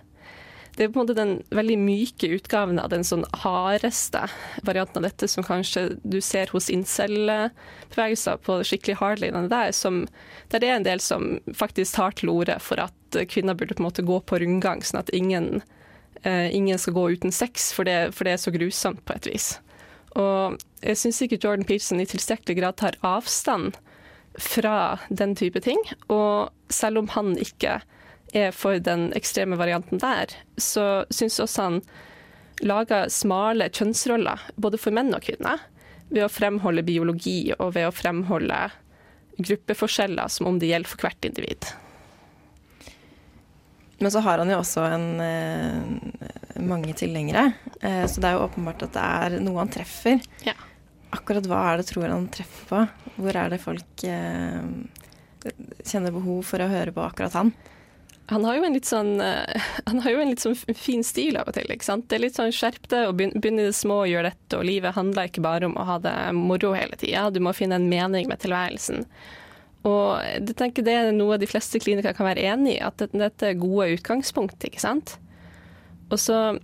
[0.80, 4.22] det er på en måte den veldig myke utgaven av den sånn hardeste
[4.64, 10.06] varianten av dette som kanskje du ser hos incel-bevegelser på skikkelig hardlinene der, som,
[10.48, 13.84] der det er en del som faktisk tar til orde for at kvinner burde på
[13.84, 15.60] en måte gå på rundgang, sånn at ingen,
[16.24, 19.28] eh, ingen skal gå uten sex, for det, for det er så grusomt på et
[19.34, 19.52] vis.
[20.16, 23.76] Og jeg syns ikke Jordan Peterson i tilstrekkelig grad tar avstand
[24.40, 27.82] fra den type ting, og selv om han ikke
[28.34, 31.82] er for den ekstreme varianten der, så syns også han
[32.66, 35.62] lager smale kjønnsroller, både for menn og kvinner,
[36.10, 38.58] ved å fremholde biologi og ved å fremholde
[39.40, 41.70] gruppeforskjeller som om det gjelder for hvert individ.
[44.00, 48.48] Men så har han jo også en, eh, mange tilhengere, eh, så det er jo
[48.48, 50.22] åpenbart at det er noe han treffer.
[51.12, 52.80] Akkurat hva er det tror han treffer på?
[53.20, 54.62] Hvor er det folk eh,
[55.84, 57.52] kjenner behov for å høre på akkurat han?
[58.30, 61.40] Han har jo en litt sånn, eh, han har jo en litt sånn fin stil
[61.40, 61.70] av og til.
[61.74, 62.08] ikke sant?
[62.10, 64.60] Det er litt sånn skjerp deg og begynn i det små og gjør dette.
[64.60, 67.30] Og livet handler ikke bare om å ha det moro hele tida.
[67.34, 69.08] Du må finne en mening med tilværelsen.
[69.88, 73.48] Og jeg tenker det er noe de fleste klinikere kan være enig i, at dette
[73.48, 74.60] er gode utgangspunkt.
[74.68, 75.16] ikke sant?
[76.10, 76.60] Og så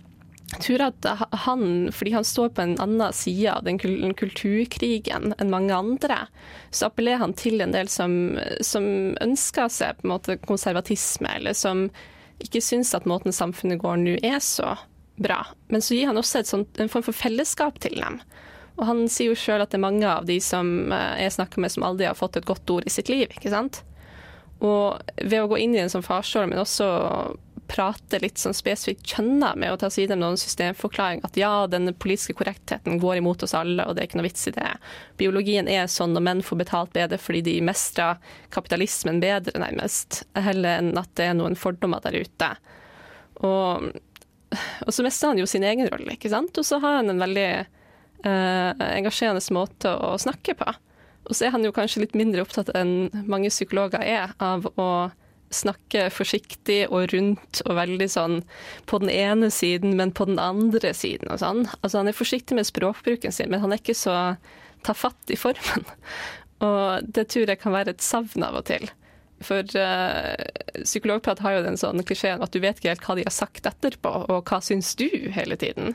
[0.62, 1.06] tror at
[1.46, 3.78] han, fordi han står på en annen side av den
[4.14, 6.18] kulturkrigen enn mange andre,
[6.70, 8.86] så appellerer han til en del som, som
[9.24, 11.88] ønsker seg på en måte konservatisme, eller som
[12.42, 14.76] ikke syns at måten samfunnet går nå er så
[15.16, 15.40] bra.
[15.72, 18.20] Men så gir han også sånt, en form for fellesskap til dem.
[18.76, 21.62] Og han sier jo sjøl at det er mange av de som eh, jeg snakker
[21.64, 23.32] med som aldri har fått et godt ord i sitt liv.
[23.32, 23.80] ikke sant?
[24.60, 26.86] Og ved å gå inn i en sånn farsrolle, men også
[27.68, 31.90] prate litt sånn spesifikt kjønna med å ta side med noen systemforklaring at ja, den
[31.94, 34.70] politiske korrektheten går imot oss alle, og det er ikke noe vits i det.
[35.20, 38.20] Biologien er sånn, og menn får betalt bedre fordi de mestrer
[38.54, 42.52] kapitalismen bedre, nærmest, heller enn at det er noen fordommer der ute.
[43.44, 43.90] Og,
[44.86, 46.56] og så mestrer han jo sin egen rolle, ikke sant.
[46.56, 47.48] Og så har han en veldig
[48.26, 50.76] eh, engasjerende måte å snakke på.
[51.26, 54.88] Og så er han jo kanskje litt mindre opptatt enn mange psykologer er av å
[55.54, 58.40] snakke forsiktig og rundt og veldig sånn
[58.90, 61.64] på den ene siden, men på den andre siden og sånn.
[61.80, 64.16] Altså han er forsiktig med språkbruken sin, men han er ikke så
[64.86, 65.86] ta fatt i formen.
[66.64, 68.86] Og det tror jeg kan være et savn av og til.
[69.44, 70.32] For uh,
[70.78, 73.68] psykologprat har jo den sånn klisjeen at du vet ikke helt hva de har sagt
[73.68, 75.92] etterpå, og hva syns du hele tiden.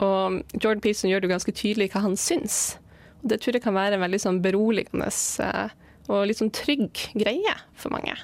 [0.00, 2.78] Og Jordan Peterson gjør det ganske tydelig hva han syns.
[3.20, 5.12] Og det tror jeg kan være en veldig sånn beroligende
[5.44, 5.76] uh,
[6.08, 8.16] og litt sånn trygg greie for mange.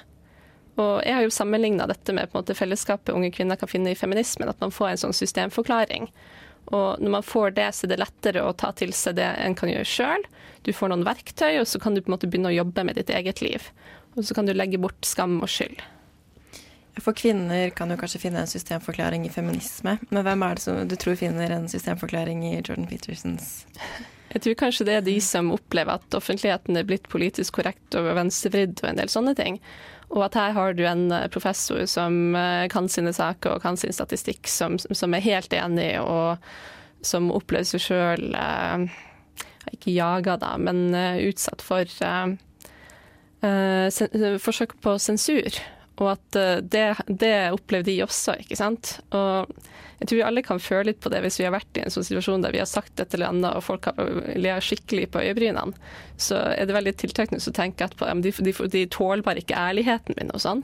[0.79, 4.49] Og jeg har jo sammenligna dette med måte fellesskapet unge kvinner kan finne i feminismen,
[4.51, 6.07] at man får en sånn systemforklaring.
[6.69, 9.57] Og når man får det, så er det lettere å ta til seg det en
[9.57, 10.25] kan gjøre sjøl.
[10.63, 12.99] Du får noen verktøy, og så kan du på en måte begynne å jobbe med
[12.99, 13.71] ditt eget liv.
[14.15, 15.81] Og så kan du legge bort skam og skyld.
[16.99, 20.79] For kvinner kan jo kanskje finne en systemforklaring i feminisme, men hvem er det som
[20.89, 23.61] du tror finner en systemforklaring i Jordan Petersons
[24.33, 28.11] Jeg tror kanskje det er de som opplever at offentligheten er blitt politisk korrekt og
[28.17, 29.61] venstrevridd og en del sånne ting.
[30.09, 33.77] Og at her har du en eh, professor som eh, kan sine saker og kan
[33.77, 36.41] sin statistikk, som, som er helt enig, og
[37.05, 38.87] som opplever seg sjøl eh,
[39.75, 42.31] ikke jaga, da, men utsatt for uh,
[43.93, 45.59] sen forsøk på sensur.
[45.99, 48.97] Og at eh, det, det opplever de også, ikke sant.
[49.15, 49.51] Og
[49.99, 51.91] jeg tror vi alle kan føle litt på det hvis vi har vært i en
[51.91, 53.99] sånn situasjon der vi har sagt et eller annet og folk har
[54.39, 55.75] ler skikkelig på øyebrynene.
[56.15, 60.15] Så er det veldig tiltrekkende å tenke at de, de, de tåler bare ikke ærligheten
[60.19, 60.63] min og sånn.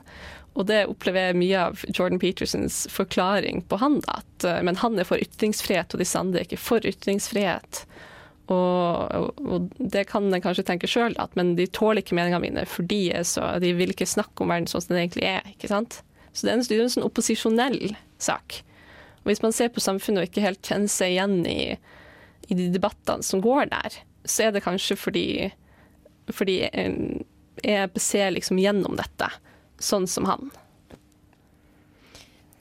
[0.56, 4.00] Og det opplever jeg mye av Jordan Petersons forklaring på han.
[4.08, 7.84] at eh, Men han er for ytringsfrihet, og disse andre er ikke for ytringsfrihet.
[8.52, 12.86] Og, og, det kan en kanskje tenke sjøl, men de tåler ikke meningene mine, for
[12.86, 13.10] de,
[13.62, 15.48] de vil ikke snakke om verden sånn som den egentlig er.
[15.50, 16.00] ikke sant?
[16.30, 17.80] Så det er en, det er en sånn opposisjonell
[18.22, 18.60] sak.
[19.24, 21.60] Og Hvis man ser på samfunnet og ikke helt kjenner seg igjen i,
[22.46, 25.26] i de debattene som går der, så er det kanskje fordi,
[26.30, 29.30] fordi jeg ser liksom gjennom dette,
[29.82, 30.52] sånn som han.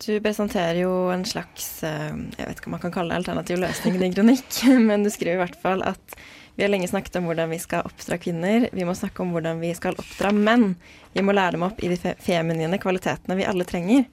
[0.03, 3.61] Du presenterer jo en slags eh, jeg vet ikke om man kan kalle det alternativ
[3.61, 4.49] løsning i din kronikk,
[4.89, 6.17] men du skriver i hvert fall at
[6.55, 8.69] vi har lenge snakket om hvordan vi skal oppdra kvinner.
[8.71, 10.77] Vi må snakke om hvordan vi skal oppdra menn.
[11.11, 14.05] Vi må lære dem opp i de feminine kvalitetene vi alle trenger.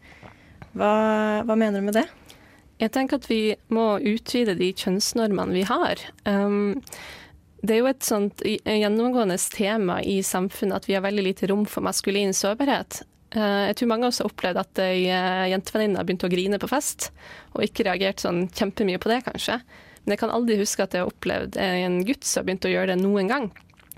[0.74, 0.90] Hva,
[1.46, 2.08] hva mener du med det?
[2.82, 6.02] Jeg tenker at vi må utvide de kjønnsnormene vi har.
[6.26, 6.82] Um,
[7.62, 11.62] det er jo et sånt gjennomgående tema i samfunnet at vi har veldig lite rom
[11.70, 13.04] for maskulin sårbarhet.
[13.32, 16.60] Uh, jeg tror mange av oss har opplevd at ei uh, jentevenninne begynt å grine
[16.60, 17.10] på fest,
[17.54, 19.60] og ikke reagert sånn kjempemye på det, kanskje.
[20.02, 22.72] Men jeg kan aldri huske at jeg har opplevd en gutt som har begynt å
[22.72, 23.50] gjøre det noen gang.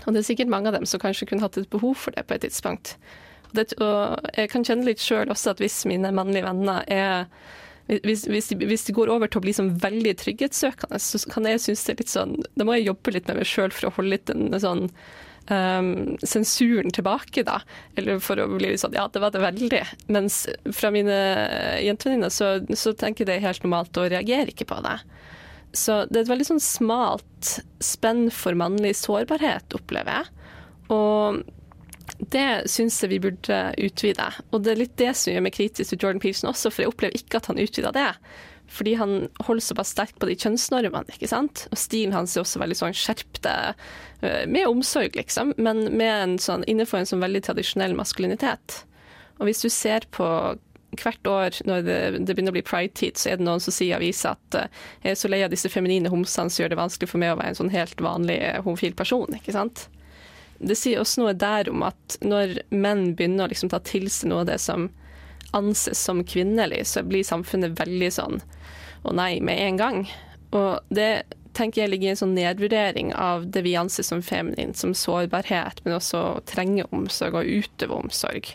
[0.05, 2.27] Og det er sikkert mange av dem som kanskje kunne hatt et behov for det
[2.29, 2.97] på et tidspunkt.
[3.55, 7.29] Og, og jeg kan kjenne litt sjøl også at hvis mine mannlige venner er
[7.87, 11.45] hvis, hvis, de, hvis, de, går over til å bli sånn veldig trygghetssøkende, så kan
[11.49, 13.91] jeg synes det er litt sånn Da må jeg jobbe litt med meg sjøl for
[13.91, 14.87] å holde litt en sånn
[15.51, 17.61] um, sensuren tilbake, da.
[17.97, 19.83] Eller for å bli sånn Ja, det var det veldig.
[20.15, 21.17] Mens fra mine
[21.85, 24.99] jentevenninner så, så tenker jeg det er helt normalt og reagerer ikke på det.
[25.75, 30.51] Så det er et veldig sånn smalt spenn for mannlig sårbarhet, opplever jeg.
[30.95, 31.43] Og
[32.31, 34.27] det syns jeg vi burde utvide.
[34.53, 36.93] Og det er litt det som gjør meg kritisk til Jordan Peterson også, for jeg
[36.93, 38.11] opplever ikke at han utvider det.
[38.71, 41.67] Fordi han holder såpass sterkt på de kjønnsnormene, ikke sant.
[41.71, 43.53] Og stilen hans er også veldig sånn skjerpte,
[44.49, 48.79] med omsorg, liksom, men en sånn, innenfor en sånn veldig tradisjonell maskulinitet.
[49.37, 50.27] Og hvis du ser på
[51.03, 53.95] hvert år når det, det begynner å bli pride-tid, så er det noen som sier
[53.95, 56.81] i avisa at uh, jeg er så lei av disse feminine homsene som gjør det
[56.81, 59.35] vanskelig for meg å være en sånn helt vanlig homofil person.
[59.37, 59.89] ikke sant?
[60.63, 64.31] Det sier også noe der om at når menn begynner å liksom ta til seg
[64.31, 64.89] noe av det som
[65.55, 68.43] anses som kvinnelig, så blir samfunnet veldig sånn
[69.05, 70.05] å nei med en gang.
[70.55, 71.25] Og det
[71.55, 75.85] tenker jeg ligger i en sånn nedvurdering av det vi anser som feminint, som sårbarhet,
[75.85, 78.51] men også å trenge omsorg og utøve omsorg.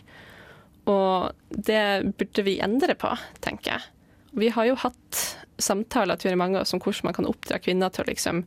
[0.90, 3.12] Og det burde vi endre på,
[3.44, 3.88] tenker jeg.
[4.40, 5.22] Vi har jo hatt
[5.60, 8.44] samtaler tror jeg, mange om hvordan man kan oppdra kvinner til å liksom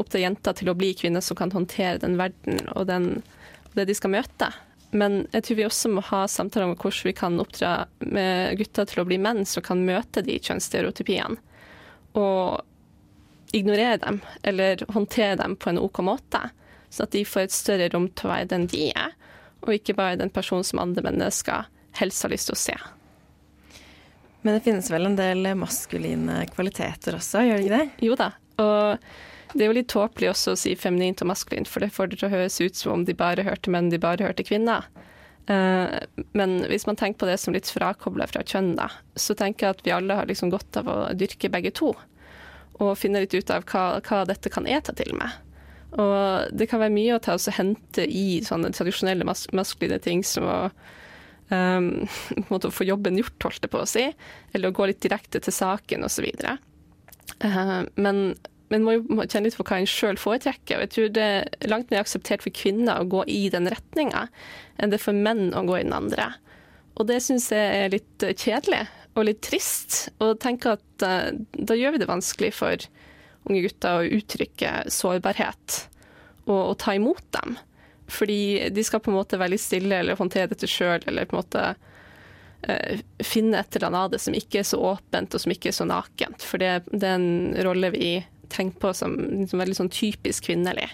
[0.00, 3.22] oppdra jenter til å bli kvinner som kan håndtere den verden og, den,
[3.70, 4.50] og det de skal møte.
[4.94, 7.72] Men jeg tror vi også må ha samtaler om hvordan vi kan oppdra
[8.54, 11.40] gutter til å bli menn som kan møte de kjønnsstereotypiene.
[12.14, 12.62] Og
[13.54, 16.40] ignorere dem, eller håndtere dem på en OK måte.
[16.94, 19.14] Sånn at de får et større rom til å være den de er,
[19.64, 21.66] og ikke bare den personen som andre mennesker
[21.98, 22.76] helst har lyst til å se.
[24.44, 28.06] Men det finnes vel en del maskuline kvaliteter også, gjør det ikke det?
[28.06, 28.30] Jo da.
[28.62, 29.04] Og
[29.54, 32.20] det er jo litt tåpelig også å si feminint og maskulint, for det får det
[32.20, 34.88] til å høres ut som om de bare hørte menn, de bare hørte kvinner.
[35.44, 36.00] Uh,
[36.32, 39.76] men hvis man tenker på det som litt frakobla fra kjønn, da, så tenker jeg
[39.76, 41.92] at vi alle har liksom godt av å dyrke begge to.
[42.82, 45.38] Og finne litt ut av hva, hva dette kan jeg ta til med.
[46.02, 50.24] Og det kan være mye å ta og hente i sånne tradisjonelle mas maskuline ting
[50.26, 50.58] som å
[51.54, 54.08] um, få jobben gjort, holdt jeg på å si,
[54.56, 56.26] eller å gå litt direkte til saken osv.
[56.42, 56.56] Uh,
[58.00, 58.34] men
[58.74, 60.82] en må jo kjenne litt på hva en sjøl foretrekker.
[60.82, 64.26] Jeg tror det er langt mer akseptert for kvinner å gå i den retninga
[64.80, 66.32] enn det er for menn å gå i den andre.
[66.98, 70.08] Og det syns jeg er litt kjedelig og litt trist.
[70.22, 72.88] Og tenker at uh, da gjør vi det vanskelig for
[73.44, 75.80] unge gutter å uttrykke sårbarhet
[76.48, 77.58] og, og ta imot dem.
[78.10, 81.36] Fordi de skal på en måte være litt stille eller håndtere dette sjøl, eller på
[81.36, 81.92] en måte eh,
[83.24, 85.76] finne et eller annet av det som ikke er så åpent og som ikke er
[85.76, 86.44] så nakent.
[86.44, 88.12] For det, det er en rolle vi
[88.54, 89.16] tenker på som,
[89.48, 90.88] som veldig sånn typisk kvinnelig.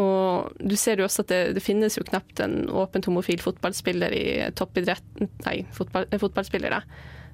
[0.00, 4.14] Og du ser jo også at det, det finnes jo knapt en åpent homofil fotballspiller
[4.14, 4.26] i
[4.56, 6.82] toppidrett Nei, fotball, eh, fotballspillere.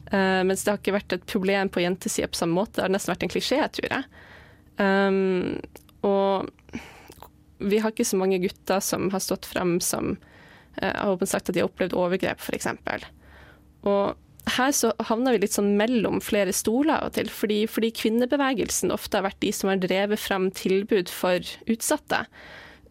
[0.07, 2.79] Uh, mens det har ikke vært et problem på jentesida på samme måte.
[2.79, 4.07] Det har nesten vært en klisjé, tror jeg.
[4.79, 5.59] Um,
[6.07, 6.49] og
[7.59, 11.51] vi har ikke så mange gutter som har stått frem som uh, har åpent sagt
[11.51, 12.71] at de har opplevd overgrep, f.eks.
[13.87, 14.17] Og
[14.57, 18.95] her så havner vi litt sånn mellom flere stoler av og til, fordi, fordi kvinnebevegelsen
[18.95, 22.25] ofte har vært de som har drevet frem tilbud for utsatte.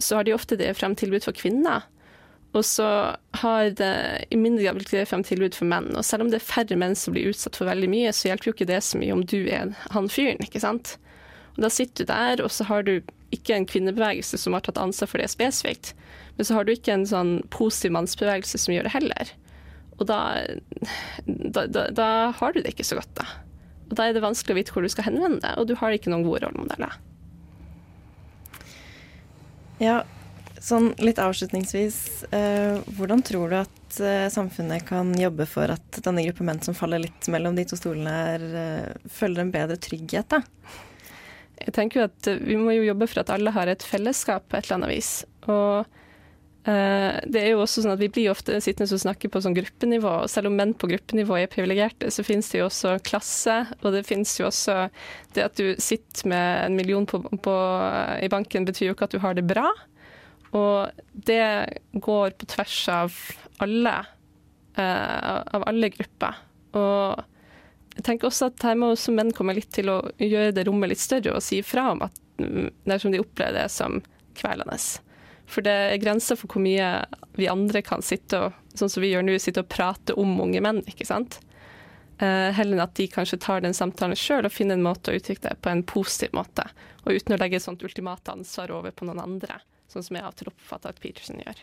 [0.04, 1.88] Så har de ofte drevet frem tilbud for kvinner.
[2.56, 2.88] Og så
[3.42, 3.94] har det
[4.32, 5.90] i mindre grad blitt drevet frem tilbud for menn.
[5.96, 8.52] Og selv om det er færre menn som blir utsatt for veldig mye, så hjelper
[8.52, 10.96] jo ikke det så mye om du er han fyren, ikke sant.
[11.56, 12.98] Og da sitter du der, og så har du
[13.36, 15.92] ikke en kvinnebevegelse som har tatt ansvar for det spesifikt,
[16.36, 19.32] men så har du ikke en sånn positiv mannsbevegelse som gjør det heller.
[19.96, 20.20] Og da,
[21.26, 23.28] da, da, da har du det ikke så godt, da.
[23.86, 25.96] Og da er det vanskelig å vite hvor du skal henvende deg, og du har
[25.96, 26.98] ikke noen gode rollemodeller.
[29.80, 30.02] Ja,
[30.64, 32.00] sånn litt avslutningsvis.
[32.34, 36.78] Eh, hvordan tror du at eh, samfunnet kan jobbe for at denne gruppe menn som
[36.78, 40.42] faller litt mellom de to stolene her, eh, føler en bedre trygghet, da?
[41.56, 44.58] Jeg tenker jo at Vi må jo jobbe for at alle har et fellesskap på
[44.58, 45.12] et eller annet vis.
[45.48, 45.86] Og
[46.66, 50.14] det er jo også sånn at Vi blir ofte sittende og snakke på sånn gruppenivå,
[50.24, 53.94] og selv om menn på gruppenivå er privilegerte, så finnes det jo også klasse, og
[53.94, 54.88] det finnes jo også
[55.36, 57.56] Det at du sitter med en million på, på,
[58.18, 59.68] i banken, betyr jo ikke at du har det bra.
[60.56, 61.46] Og det
[61.94, 63.16] går på tvers av
[63.64, 63.96] alle,
[64.80, 66.44] eh, av alle grupper.
[66.80, 67.24] Og
[67.96, 70.92] jeg tenker også at her må også menn komme litt til å gjøre det rommet
[70.92, 74.02] litt større og si fra om at mm, dersom de opplever det som
[74.36, 74.80] kvelende.
[75.50, 76.90] For det er grenser for hvor mye
[77.38, 80.62] vi andre kan sitte og sånn som vi gjør nå, sitte og prate om unge
[80.64, 80.82] menn.
[80.90, 81.40] ikke sant?
[82.18, 85.18] Eh, heller enn at de kanskje tar den samtalen sjøl og finner en måte å
[85.18, 86.64] uttrykke det på en positiv måte.
[87.04, 89.60] Og uten å legge et sånt ultimate ansvar over på noen andre,
[89.92, 91.60] sånn som jeg av og til oppfatter at Peterson gjør.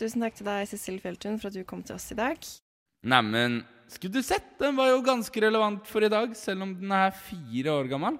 [0.00, 2.40] Tusen takk til deg, Cecil Fjelltun, for at du kom til oss i dag.
[3.04, 3.60] Neimen,
[3.92, 4.56] skulle du sett?
[4.58, 8.16] Den var jo ganske relevant for i dag, selv om den er fire år gammel.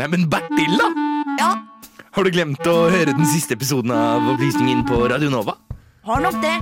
[0.00, 1.15] Neimen, Bertil, da!
[1.38, 1.58] Ja?
[2.16, 5.56] Har du glemt å høre den siste episoden av Opplysningen på Radio Nova?
[6.06, 6.54] Har nok det.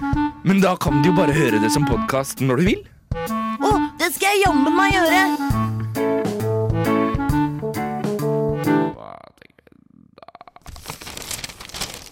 [0.43, 2.81] Men da kan du jo bare høre det som podkast når du vil.
[3.14, 3.70] Å,
[4.01, 5.20] det skal jeg jammen meg gjøre!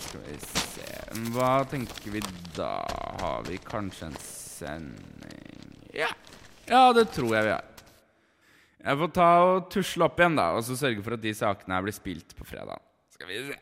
[0.04, 0.94] Skal vi se
[1.34, 2.22] Hva tenker vi
[2.54, 2.76] da?
[3.24, 5.66] Har vi kanskje en sending
[5.98, 6.12] Ja,
[6.70, 7.71] ja det tror jeg vi har.
[8.82, 11.76] Jeg får ta og tusle opp igjen, da, og så sørge for at de sakene
[11.76, 12.82] her blir spilt på fredag.
[13.14, 13.58] Skal vi se.